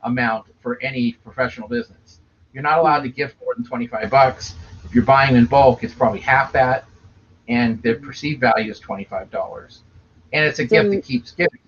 amount 0.03 0.46
for 0.62 0.79
any 0.82 1.13
professional 1.13 1.67
business. 1.67 2.20
You're 2.53 2.63
not 2.63 2.79
allowed 2.79 3.01
to 3.01 3.10
gift 3.10 3.36
more 3.44 3.53
than 3.55 3.65
25 3.65 4.10
bucks. 4.10 4.55
If 4.86 4.94
you're 4.96 5.03
buying 5.03 5.36
in 5.36 5.46
bulk, 5.46 5.84
it's 5.84 5.94
probably 5.94 6.22
half 6.22 6.51
that. 6.53 6.86
And 7.48 7.82
the 7.84 7.96
perceived 7.96 8.39
value 8.41 8.72
is 8.72 8.79
$25. 8.79 9.79
And 10.34 10.46
it's 10.46 10.60
a 10.60 10.67
So- 10.67 10.75
gift 10.84 10.91
that 10.91 11.03
keeps 11.03 11.32
giving. 11.32 11.60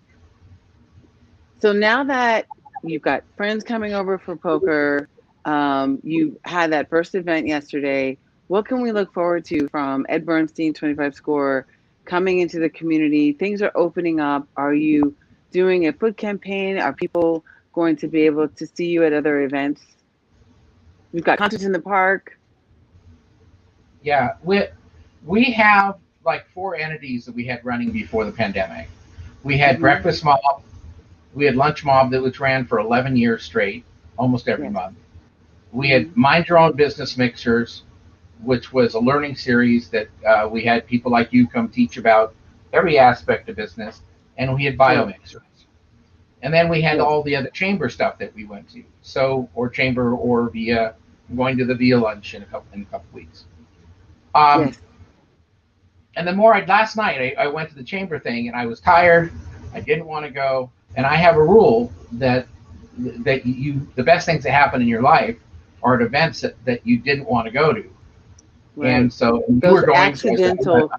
So 1.60 1.74
now 1.74 2.04
that 2.04 2.46
you've 2.84 3.01
got 3.01 3.24
friends 3.36 3.63
coming 3.63 3.93
over 3.93 4.17
for 4.17 4.36
poker, 4.36 5.10
um, 5.46 6.00
you 6.03 6.39
had 6.43 6.72
that 6.72 6.89
first 6.89 7.15
event 7.15 7.48
yesterday. 7.48 8.17
What 8.48 8.65
can 8.65 8.81
we 8.81 8.91
look 8.91 9.13
forward 9.13 9.46
to 9.46 9.67
from 9.69 10.05
Ed 10.10 10.25
Bernstein 10.25 10.74
25 10.74 11.15
Score 11.15 11.67
coming 12.05 12.39
into 12.39 12.60
the 12.60 12.69
community? 12.69 13.34
Things 13.34 13.62
are 13.62 13.72
opening 13.75 14.19
up. 14.19 14.48
Are 14.55 14.74
you 14.74 15.15
doing 15.51 15.88
a 15.88 15.93
food 15.93 16.17
campaign? 16.17 16.77
Are 16.77 16.93
people 16.93 17.43
going 17.74 17.96
to 17.98 18.07
be 18.07 18.22
able 18.22 18.48
to 18.48 18.67
see 18.67 18.88
you 18.88 19.03
at 19.03 19.13
other 19.13 19.41
events? 19.41 19.81
We've 21.13 21.24
got 21.24 21.38
concerts 21.38 21.63
in 21.63 21.72
the 21.72 21.79
park. 21.79 22.38
Yeah, 24.01 24.36
we 24.43 24.63
we 25.25 25.46
have 25.51 25.98
like 26.24 26.48
four 26.50 26.75
entities 26.75 27.25
that 27.25 27.36
we 27.36 27.46
had 27.46 27.63
running 27.65 27.91
before 27.91 28.25
the 28.25 28.31
pandemic. 28.31 28.89
We 29.43 29.57
had 29.57 29.77
Mhm. 29.77 29.81
Breakfast 29.81 30.24
Mob, 30.24 30.39
we 31.38 31.46
had 31.46 31.56
Lunch 31.56 31.86
Mob 31.86 32.10
that 32.12 32.22
was 32.22 32.39
ran 32.39 32.65
for 32.65 32.79
11 32.79 33.15
years 33.15 33.44
straight, 33.44 33.86
almost 34.17 34.48
every 34.48 34.65
Yes. 34.65 34.74
month. 34.74 34.98
We 35.72 35.89
had 35.91 36.17
Mind 36.17 36.48
Your 36.48 36.58
Own 36.58 36.75
Business 36.75 37.15
Mixers, 37.15 37.84
which 38.41 38.74
was 38.74 38.96
a 38.96 39.00
learning 39.00 39.36
series 39.36 39.89
that 39.91 40.10
uh, 40.25 40.50
we 40.51 40.63
had 40.63 40.88
people 40.88 41.12
like 41.12 41.32
you 41.32 41.48
come 41.48 41.70
teach 41.70 41.98
about 41.98 42.34
every 42.74 42.98
aspect 42.98 43.50
of 43.50 43.56
business, 43.56 44.01
and 44.38 44.53
we 44.56 44.65
had 44.65 44.77
bio 44.79 45.06
mixers. 45.06 45.44
And 46.41 46.51
then 46.51 46.70
we 46.70 46.82
had 46.82 46.98
Yes. 46.98 47.06
all 47.06 47.22
the 47.22 47.36
other 47.36 47.50
chamber 47.51 47.88
stuff 47.89 48.17
that 48.17 48.34
we 48.34 48.46
went 48.46 48.70
to. 48.72 48.84
So, 49.03 49.48
or 49.53 49.70
chamber, 49.70 50.13
or 50.15 50.50
via 50.50 50.96
going 51.36 51.58
to 51.60 51.65
the 51.65 51.75
VIA 51.75 52.00
lunch 52.00 52.34
in 52.34 52.41
a 52.41 52.46
couple 52.46 52.74
in 52.74 52.82
a 52.82 52.86
couple 52.86 53.08
weeks. 53.13 53.46
Um, 54.34 54.62
yes. 54.65 54.79
and 56.15 56.27
the 56.27 56.34
more 56.34 56.56
I 56.56 56.65
last 56.65 56.96
night 56.98 57.36
I, 57.38 57.44
I 57.44 57.48
went 57.48 57.70
to 57.70 57.75
the 57.75 57.84
chamber 57.84 58.20
thing 58.20 58.48
and 58.48 58.58
I 58.58 58.65
was 58.65 58.79
tired. 58.79 59.34
I 59.74 59.82
didn't 59.82 60.06
want 60.08 60.25
to 60.25 60.32
go, 60.32 60.72
and 60.98 61.06
I 61.06 61.16
have 61.16 61.38
a 61.38 61.42
rule 61.44 61.92
that 62.13 62.48
that 62.98 63.46
you 63.46 63.88
the 63.96 64.04
best 64.04 64.25
things 64.25 64.44
that 64.44 64.51
happen 64.51 64.82
in 64.82 64.88
your 64.88 65.01
life 65.04 65.38
are 65.84 65.96
at 65.96 66.01
events 66.01 66.42
that, 66.42 66.56
that 66.66 66.86
you 66.86 66.98
didn't 66.98 67.25
want 67.30 67.46
to 67.46 67.51
go 67.51 67.72
to. 67.72 67.84
Right. 68.75 68.89
And 68.89 69.13
so 69.13 69.44
Those 69.48 69.74
were 69.74 69.86
going 69.86 69.96
to- 69.96 70.01
accidental 70.01 70.92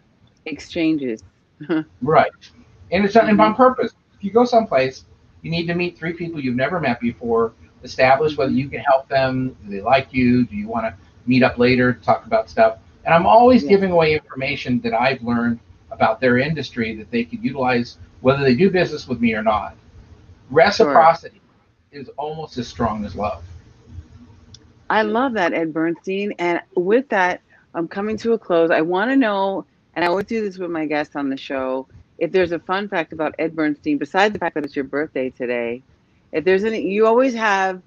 exchanges. 0.46 1.22
right, 2.02 2.30
and 2.92 3.04
it's 3.04 3.14
Mhm. 3.14 3.40
on 3.40 3.54
purpose. 3.54 3.92
If 4.16 4.24
you 4.24 4.30
go 4.30 4.44
someplace, 4.44 5.04
you 5.42 5.50
need 5.50 5.66
to 5.66 5.74
meet 5.74 5.98
three 5.98 6.12
people 6.12 6.40
you've 6.40 6.56
never 6.56 6.78
met 6.80 7.00
before. 7.00 7.52
Establish 7.84 8.36
whether 8.36 8.52
you 8.52 8.68
can 8.68 8.80
help 8.80 9.08
them. 9.08 9.56
Do 9.64 9.70
they 9.70 9.80
like 9.80 10.12
you? 10.12 10.44
Do 10.44 10.56
you 10.56 10.68
want 10.68 10.86
to 10.86 10.94
meet 11.26 11.42
up 11.42 11.58
later 11.58 11.92
to 11.92 12.00
talk 12.00 12.26
about 12.26 12.48
stuff? 12.48 12.78
And 13.04 13.14
I'm 13.14 13.26
always 13.26 13.62
Yeah. 13.64 13.70
giving 13.70 13.90
away 13.92 14.12
information 14.14 14.80
that 14.80 14.94
I've 14.94 15.22
learned 15.22 15.58
about 15.90 16.20
their 16.20 16.38
industry 16.38 16.94
that 16.96 17.10
they 17.10 17.24
could 17.24 17.42
utilize 17.42 17.98
whether 18.20 18.42
they 18.42 18.54
do 18.54 18.70
business 18.70 19.06
with 19.08 19.20
me 19.20 19.34
or 19.34 19.42
not. 19.42 19.74
Reciprocity 20.50 21.40
is 21.92 22.08
almost 22.16 22.56
as 22.58 22.68
strong 22.68 23.04
as 23.04 23.14
love. 23.14 23.42
I 24.90 25.02
love 25.02 25.34
that, 25.34 25.52
Ed 25.52 25.72
Bernstein. 25.72 26.32
And 26.38 26.60
with 26.74 27.08
that, 27.10 27.40
I'm 27.74 27.88
coming 27.88 28.16
to 28.18 28.32
a 28.32 28.38
close. 28.38 28.70
I 28.70 28.80
want 28.80 29.10
to 29.10 29.16
know, 29.16 29.66
and 29.94 30.04
I 30.04 30.08
always 30.08 30.26
do 30.26 30.42
this 30.42 30.58
with 30.58 30.70
my 30.70 30.86
guests 30.86 31.16
on 31.16 31.28
the 31.28 31.36
show, 31.36 31.86
if 32.18 32.32
there's 32.32 32.52
a 32.52 32.58
fun 32.58 32.88
fact 32.88 33.12
about 33.12 33.34
Ed 33.38 33.54
Bernstein, 33.54 33.98
besides 33.98 34.32
the 34.32 34.38
fact 34.38 34.54
that 34.54 34.64
it's 34.64 34.74
your 34.74 34.84
birthday 34.84 35.30
today, 35.30 35.82
if 36.32 36.44
there's 36.44 36.64
any, 36.64 36.82
you 36.82 37.06
always 37.06 37.34
have 37.34 37.80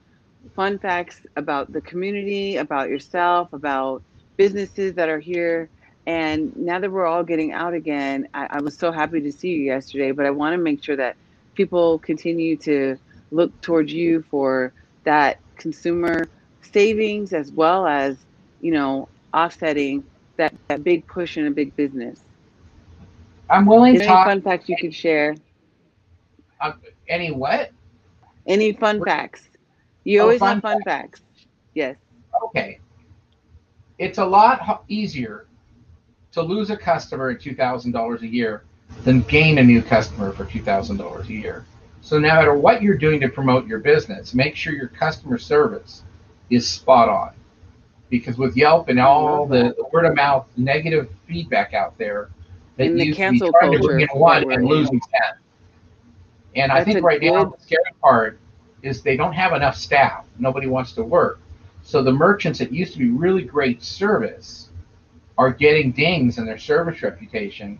fun 0.55 0.79
facts 0.79 1.21
about 1.35 1.71
the 1.71 1.81
community, 1.81 2.57
about 2.57 2.89
yourself, 2.89 3.51
about 3.53 4.01
businesses 4.37 4.93
that 4.93 5.09
are 5.09 5.19
here. 5.19 5.69
And 6.07 6.55
now 6.55 6.79
that 6.79 6.91
we're 6.91 7.05
all 7.05 7.23
getting 7.23 7.51
out 7.51 7.73
again, 7.73 8.27
I, 8.33 8.47
I 8.51 8.61
was 8.61 8.75
so 8.75 8.91
happy 8.91 9.21
to 9.21 9.31
see 9.31 9.49
you 9.49 9.63
yesterday, 9.63 10.11
but 10.11 10.25
I 10.25 10.31
want 10.31 10.53
to 10.53 10.57
make 10.57 10.83
sure 10.83 10.95
that 10.95 11.15
people 11.55 11.99
continue 11.99 12.55
to 12.57 12.97
look 13.31 13.59
towards 13.61 13.91
you 13.91 14.23
for 14.29 14.73
that 15.03 15.39
consumer 15.57 16.27
savings 16.61 17.33
as 17.33 17.51
well 17.51 17.87
as 17.87 18.17
you 18.61 18.71
know 18.71 19.07
offsetting 19.33 20.03
that, 20.37 20.53
that 20.67 20.83
big 20.83 21.05
push 21.07 21.37
in 21.37 21.47
a 21.47 21.51
big 21.51 21.75
business. 21.75 22.19
I'm 23.49 23.65
willing 23.65 23.95
is 23.95 24.01
to 24.01 24.05
any 24.05 24.13
talk 24.13 24.27
fun 24.27 24.41
facts 24.41 24.69
you 24.69 24.77
could 24.77 24.93
share? 24.93 25.35
Uh, 26.59 26.73
any 27.07 27.31
what? 27.31 27.71
any 28.47 28.73
fun 28.73 29.03
facts. 29.03 29.41
You 30.03 30.19
Oh, 30.19 30.23
always 30.23 30.39
fun 30.39 30.55
have 30.55 30.61
fun 30.61 30.81
facts. 30.83 31.21
yes. 31.73 31.95
Okay. 32.45 32.79
It's 33.99 34.17
a 34.17 34.25
lot 34.25 34.83
easier 34.87 35.45
to 36.31 36.41
lose 36.41 36.69
a 36.71 36.77
customer 36.77 37.29
at 37.29 37.39
$2,000 37.41 38.21
a 38.21 38.27
year 38.27 38.63
than 39.03 39.21
gain 39.21 39.57
a 39.57 39.63
new 39.63 39.81
customer 39.81 40.31
for 40.31 40.45
$2,000 40.45 41.27
a 41.27 41.33
year. 41.33 41.65
So 42.01 42.17
no 42.19 42.27
matter 42.27 42.53
what 42.53 42.81
you're 42.81 42.97
doing 42.97 43.19
to 43.21 43.29
promote 43.29 43.67
your 43.67 43.79
business, 43.79 44.33
make 44.33 44.55
sure 44.55 44.73
your 44.73 44.87
customer 44.89 45.37
service 45.37 46.03
is 46.49 46.67
spot 46.67 47.09
on. 47.09 47.31
Because 48.09 48.37
with 48.37 48.57
Yelp 48.57 48.89
and 48.89 48.99
all 48.99 49.45
the, 49.45 49.73
the 49.77 49.85
word 49.93 50.05
of 50.05 50.15
mouth 50.15 50.45
negative 50.57 51.09
feedback 51.27 51.73
out 51.73 51.97
there, 51.97 52.29
that 52.77 52.87
And 52.87 52.99
the 52.99 53.05
you 53.05 53.15
can 53.15 53.33
be 53.33 53.39
cancel 53.39 53.51
trying 53.53 53.71
to 53.71 53.79
bring 53.79 54.01
in 54.01 54.07
one 54.09 54.43
and 54.43 54.63
in. 54.63 54.65
losing 54.65 54.99
10. 54.99 55.21
And 56.55 56.71
I 56.71 56.83
think 56.83 57.03
right 57.03 57.21
now 57.21 57.45
the 57.45 57.57
scary 57.59 57.83
part 58.01 58.39
is 58.81 59.01
they 59.01 59.15
don't 59.15 59.33
have 59.33 59.53
enough 59.53 59.77
staff. 59.77 60.25
Nobody 60.37 60.67
wants 60.67 60.91
to 60.93 61.03
work. 61.03 61.39
So 61.83 62.03
the 62.03 62.11
merchants 62.11 62.59
that 62.59 62.71
used 62.71 62.93
to 62.93 62.99
be 62.99 63.09
really 63.09 63.43
great 63.43 63.83
service 63.83 64.69
are 65.37 65.51
getting 65.51 65.91
dings 65.91 66.37
in 66.37 66.45
their 66.45 66.57
service 66.57 67.01
reputation. 67.01 67.79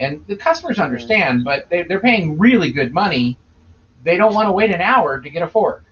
And 0.00 0.26
the 0.26 0.34
customers 0.34 0.78
understand, 0.78 1.44
but 1.44 1.68
they, 1.68 1.82
they're 1.82 2.00
paying 2.00 2.38
really 2.38 2.72
good 2.72 2.92
money. 2.92 3.38
They 4.02 4.16
don't 4.16 4.34
want 4.34 4.48
to 4.48 4.52
wait 4.52 4.70
an 4.70 4.80
hour 4.80 5.20
to 5.20 5.30
get 5.30 5.42
a 5.42 5.48
fork. 5.48 5.84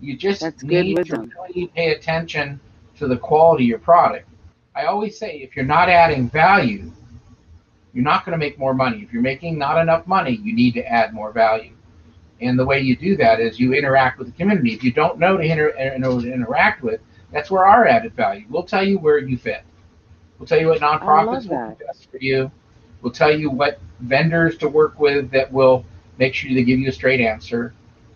You 0.00 0.16
just 0.16 0.40
That's 0.40 0.62
need 0.62 0.96
to 1.04 1.30
really 1.38 1.66
pay 1.68 1.92
attention 1.92 2.58
to 2.96 3.06
the 3.06 3.18
quality 3.18 3.64
of 3.64 3.68
your 3.68 3.78
product. 3.78 4.28
I 4.74 4.86
always 4.86 5.18
say 5.18 5.36
if 5.36 5.54
you're 5.54 5.64
not 5.64 5.90
adding 5.90 6.30
value, 6.30 6.90
you're 7.92 8.04
not 8.04 8.24
going 8.24 8.32
to 8.32 8.38
make 8.38 8.58
more 8.58 8.72
money. 8.72 9.02
If 9.02 9.12
you're 9.12 9.22
making 9.22 9.58
not 9.58 9.78
enough 9.78 10.06
money, 10.06 10.40
you 10.42 10.54
need 10.54 10.72
to 10.74 10.86
add 10.86 11.12
more 11.12 11.30
value. 11.30 11.72
And 12.40 12.58
the 12.58 12.64
way 12.64 12.80
you 12.80 12.96
do 12.96 13.16
that 13.16 13.40
is 13.40 13.58
you 13.58 13.74
interact 13.74 14.18
with 14.18 14.28
the 14.28 14.34
community. 14.34 14.72
If 14.72 14.82
you 14.84 14.92
don't 14.92 15.18
know 15.18 15.36
to, 15.36 15.42
inter- 15.42 15.74
uh, 15.76 15.98
know 15.98 16.20
to 16.20 16.32
interact 16.32 16.82
with, 16.82 17.00
that's 17.32 17.50
where 17.50 17.66
our 17.66 17.86
added 17.86 18.14
value. 18.14 18.46
We'll 18.48 18.62
tell 18.62 18.86
you 18.86 18.98
where 18.98 19.18
you 19.18 19.36
fit. 19.36 19.64
We'll 20.38 20.46
tell 20.46 20.60
you 20.60 20.68
what 20.68 20.80
nonprofits 20.80 21.48
will 21.48 21.76
best 21.84 22.10
for 22.10 22.18
you. 22.18 22.50
We'll 23.02 23.12
tell 23.12 23.36
you 23.36 23.50
what 23.50 23.78
vendors 24.00 24.56
to 24.58 24.68
work 24.68 24.98
with 24.98 25.30
that 25.30 25.52
will 25.52 25.84
make 26.18 26.34
sure 26.34 26.52
they 26.52 26.64
give 26.64 26.78
you 26.78 26.88
a 26.88 26.92
straight 26.92 27.20
answer. 27.20 27.74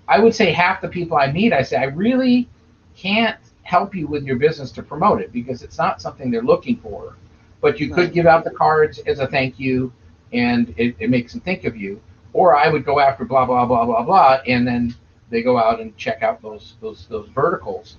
I 0.09 0.19
would 0.19 0.35
say 0.35 0.53
half 0.53 0.81
the 0.81 0.89
people 0.89 1.17
I 1.17 1.31
meet, 1.31 1.53
I 1.53 1.63
say, 1.63 1.77
I 1.77 1.85
really 1.85 2.49
can't 2.97 3.39
help 3.63 3.95
you 3.95 4.07
with 4.07 4.25
your 4.25 4.37
business 4.37 4.73
to 4.73 4.83
promote 4.83 5.21
it 5.21 5.33
because 5.33 5.63
it's 5.63 5.79
not 5.79 6.03
something 6.03 6.31
they're 6.31 6.43
looking 6.43 6.77
for. 6.77 7.17
But 7.61 7.79
you 7.79 7.95
could 7.95 8.13
give 8.13 8.27
out 8.27 8.45
the 8.45 8.51
cards 8.51 8.99
as 9.07 9.21
a 9.21 9.27
thank 9.29 9.61
you 9.61 9.93
and 10.33 10.75
it, 10.77 10.97
it 10.99 11.11
makes 11.11 11.33
them 11.33 11.41
think 11.43 11.65
of 11.65 11.77
you. 11.77 12.01
Or 12.33 12.57
I 12.57 12.69
would 12.69 12.85
go 12.85 12.99
after 12.99 13.25
blah 13.25 13.47
blah 13.47 13.65
blah 13.67 13.85
blah 13.85 14.03
blah 14.03 14.41
and 14.47 14.67
then 14.67 14.95
they 15.31 15.43
go 15.43 15.59
out 15.59 15.81
and 15.81 15.97
check 15.97 16.23
out 16.23 16.43
those 16.43 16.75
those 16.81 17.07
those 17.07 17.29
verticals. 17.29 17.99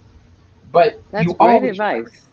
But 0.71 1.01
that's 1.11 1.27
you 1.27 1.33
great 1.35 1.55
always 1.55 1.71
advice 1.71 2.27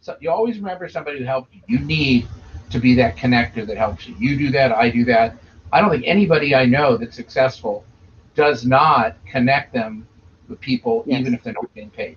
so 0.00 0.16
you 0.20 0.30
always 0.30 0.58
remember 0.58 0.88
somebody 0.88 1.18
who 1.18 1.24
helped 1.24 1.54
you. 1.54 1.60
You 1.66 1.78
need 1.80 2.26
to 2.70 2.78
be 2.78 2.94
that 2.94 3.16
connector 3.16 3.66
that 3.66 3.76
helps 3.76 4.06
you. 4.06 4.14
You 4.18 4.36
do 4.36 4.50
that, 4.52 4.72
I 4.72 4.90
do 4.90 5.04
that. 5.06 5.36
I 5.72 5.80
don't 5.80 5.90
think 5.90 6.04
anybody 6.06 6.54
I 6.54 6.64
know 6.64 6.96
that's 6.96 7.16
successful 7.16 7.84
does 8.34 8.64
not 8.64 9.16
connect 9.26 9.72
them 9.72 10.06
with 10.48 10.60
people, 10.60 11.04
Yes. 11.06 11.20
even 11.20 11.34
if 11.34 11.42
they're 11.42 11.52
not 11.52 11.72
getting 11.74 11.90
paid. 11.90 12.16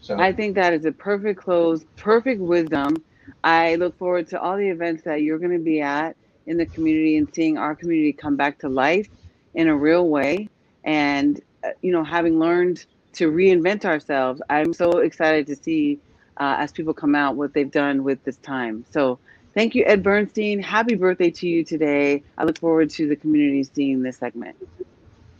So 0.00 0.18
I 0.18 0.32
think 0.32 0.54
that 0.56 0.72
is 0.72 0.84
a 0.84 0.92
perfect 0.92 1.40
close, 1.40 1.84
perfect 1.96 2.40
wisdom. 2.40 2.94
I 3.42 3.76
look 3.76 3.96
forward 3.98 4.28
to 4.28 4.40
all 4.40 4.56
the 4.56 4.68
events 4.68 5.02
that 5.04 5.22
you're 5.22 5.38
going 5.38 5.56
to 5.56 5.64
be 5.64 5.80
at 5.80 6.16
in 6.46 6.56
the 6.58 6.66
community 6.66 7.16
and 7.16 7.28
seeing 7.34 7.56
our 7.56 7.74
community 7.74 8.12
come 8.12 8.36
back 8.36 8.58
to 8.60 8.68
life 8.68 9.08
in 9.54 9.68
a 9.68 9.76
real 9.76 10.08
way. 10.08 10.50
And, 10.84 11.40
uh, 11.64 11.70
you 11.80 11.90
know, 11.92 12.04
having 12.04 12.38
learned 12.38 12.84
to 13.14 13.30
reinvent 13.30 13.84
ourselves, 13.86 14.42
I'm 14.50 14.72
so 14.74 14.98
excited 14.98 15.46
to 15.46 15.56
see 15.56 16.00
uh, 16.38 16.56
as 16.58 16.72
people 16.72 16.94
come 16.94 17.14
out 17.14 17.36
what 17.36 17.54
they've 17.54 17.70
done 17.70 18.04
with 18.04 18.22
this 18.24 18.36
time. 18.38 18.84
So 18.90 19.20
thank 19.54 19.74
you, 19.74 19.84
Ed 19.86 20.02
Bernstein. 20.02 20.60
Happy 20.62 20.94
birthday 20.94 21.30
to 21.30 21.46
you 21.46 21.64
today. 21.64 22.22
I 22.38 22.44
look 22.44 22.58
forward 22.58 22.90
to 22.90 23.08
the 23.08 23.16
community 23.16 23.64
seeing 23.64 24.02
this 24.02 24.18
segment. 24.18 24.56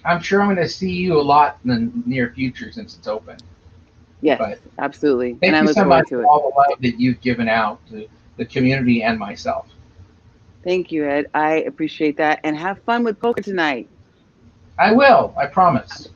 I'm 0.05 0.21
sure 0.21 0.41
I'm 0.41 0.49
going 0.49 0.59
to 0.59 0.69
see 0.69 0.93
you 0.93 1.19
a 1.19 1.23
lot 1.23 1.59
in 1.65 1.71
the 1.71 2.09
near 2.09 2.31
future 2.35 2.71
since 2.71 2.97
it's 2.97 3.09
open. 3.09 3.37
Yes, 4.21 4.39
but 4.39 4.61
absolutely. 4.79 5.33
Thank 5.33 5.45
and 5.45 5.57
I 5.57 5.61
look 5.63 5.75
so 5.75 5.85
forward 5.85 6.07
to 6.09 6.21
it. 6.21 6.25
all 6.27 6.51
the 6.51 6.57
love 6.57 6.81
that 6.81 7.01
you've 7.01 7.21
given 7.21 7.49
out 7.49 7.87
to 7.89 8.07
the 8.37 8.45
community 8.45 9.03
and 9.03 9.19
myself. 9.19 9.67
Thank 10.63 10.91
you, 10.91 11.07
Ed. 11.07 11.27
I 11.35 11.57
appreciate 11.63 12.17
that. 12.17 12.41
And 12.43 12.57
have 12.57 12.83
fun 12.85 13.05
with 13.05 13.21
poker 13.21 13.43
tonight. 13.43 13.89
I 14.79 14.93
will. 14.93 15.35
I 15.37 15.47
promise. 15.47 16.09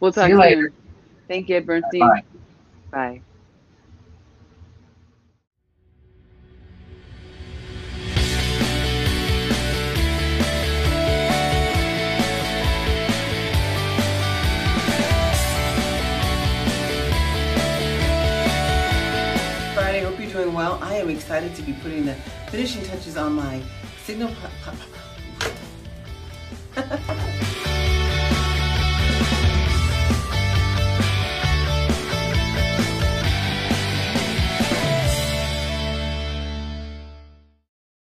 We'll 0.00 0.12
talk 0.12 0.24
See 0.24 0.30
you 0.30 0.34
soon. 0.34 0.40
later. 0.40 0.72
Thank 1.28 1.48
you, 1.48 1.56
Ed 1.56 1.66
Bernstein. 1.66 2.00
Bye. 2.00 2.22
Bye. 2.90 3.22
Excited 21.36 21.54
to 21.54 21.62
be 21.70 21.74
putting 21.82 22.06
the 22.06 22.14
finishing 22.50 22.82
touches 22.84 23.18
on 23.18 23.34
my 23.34 23.60
signal. 24.04 24.30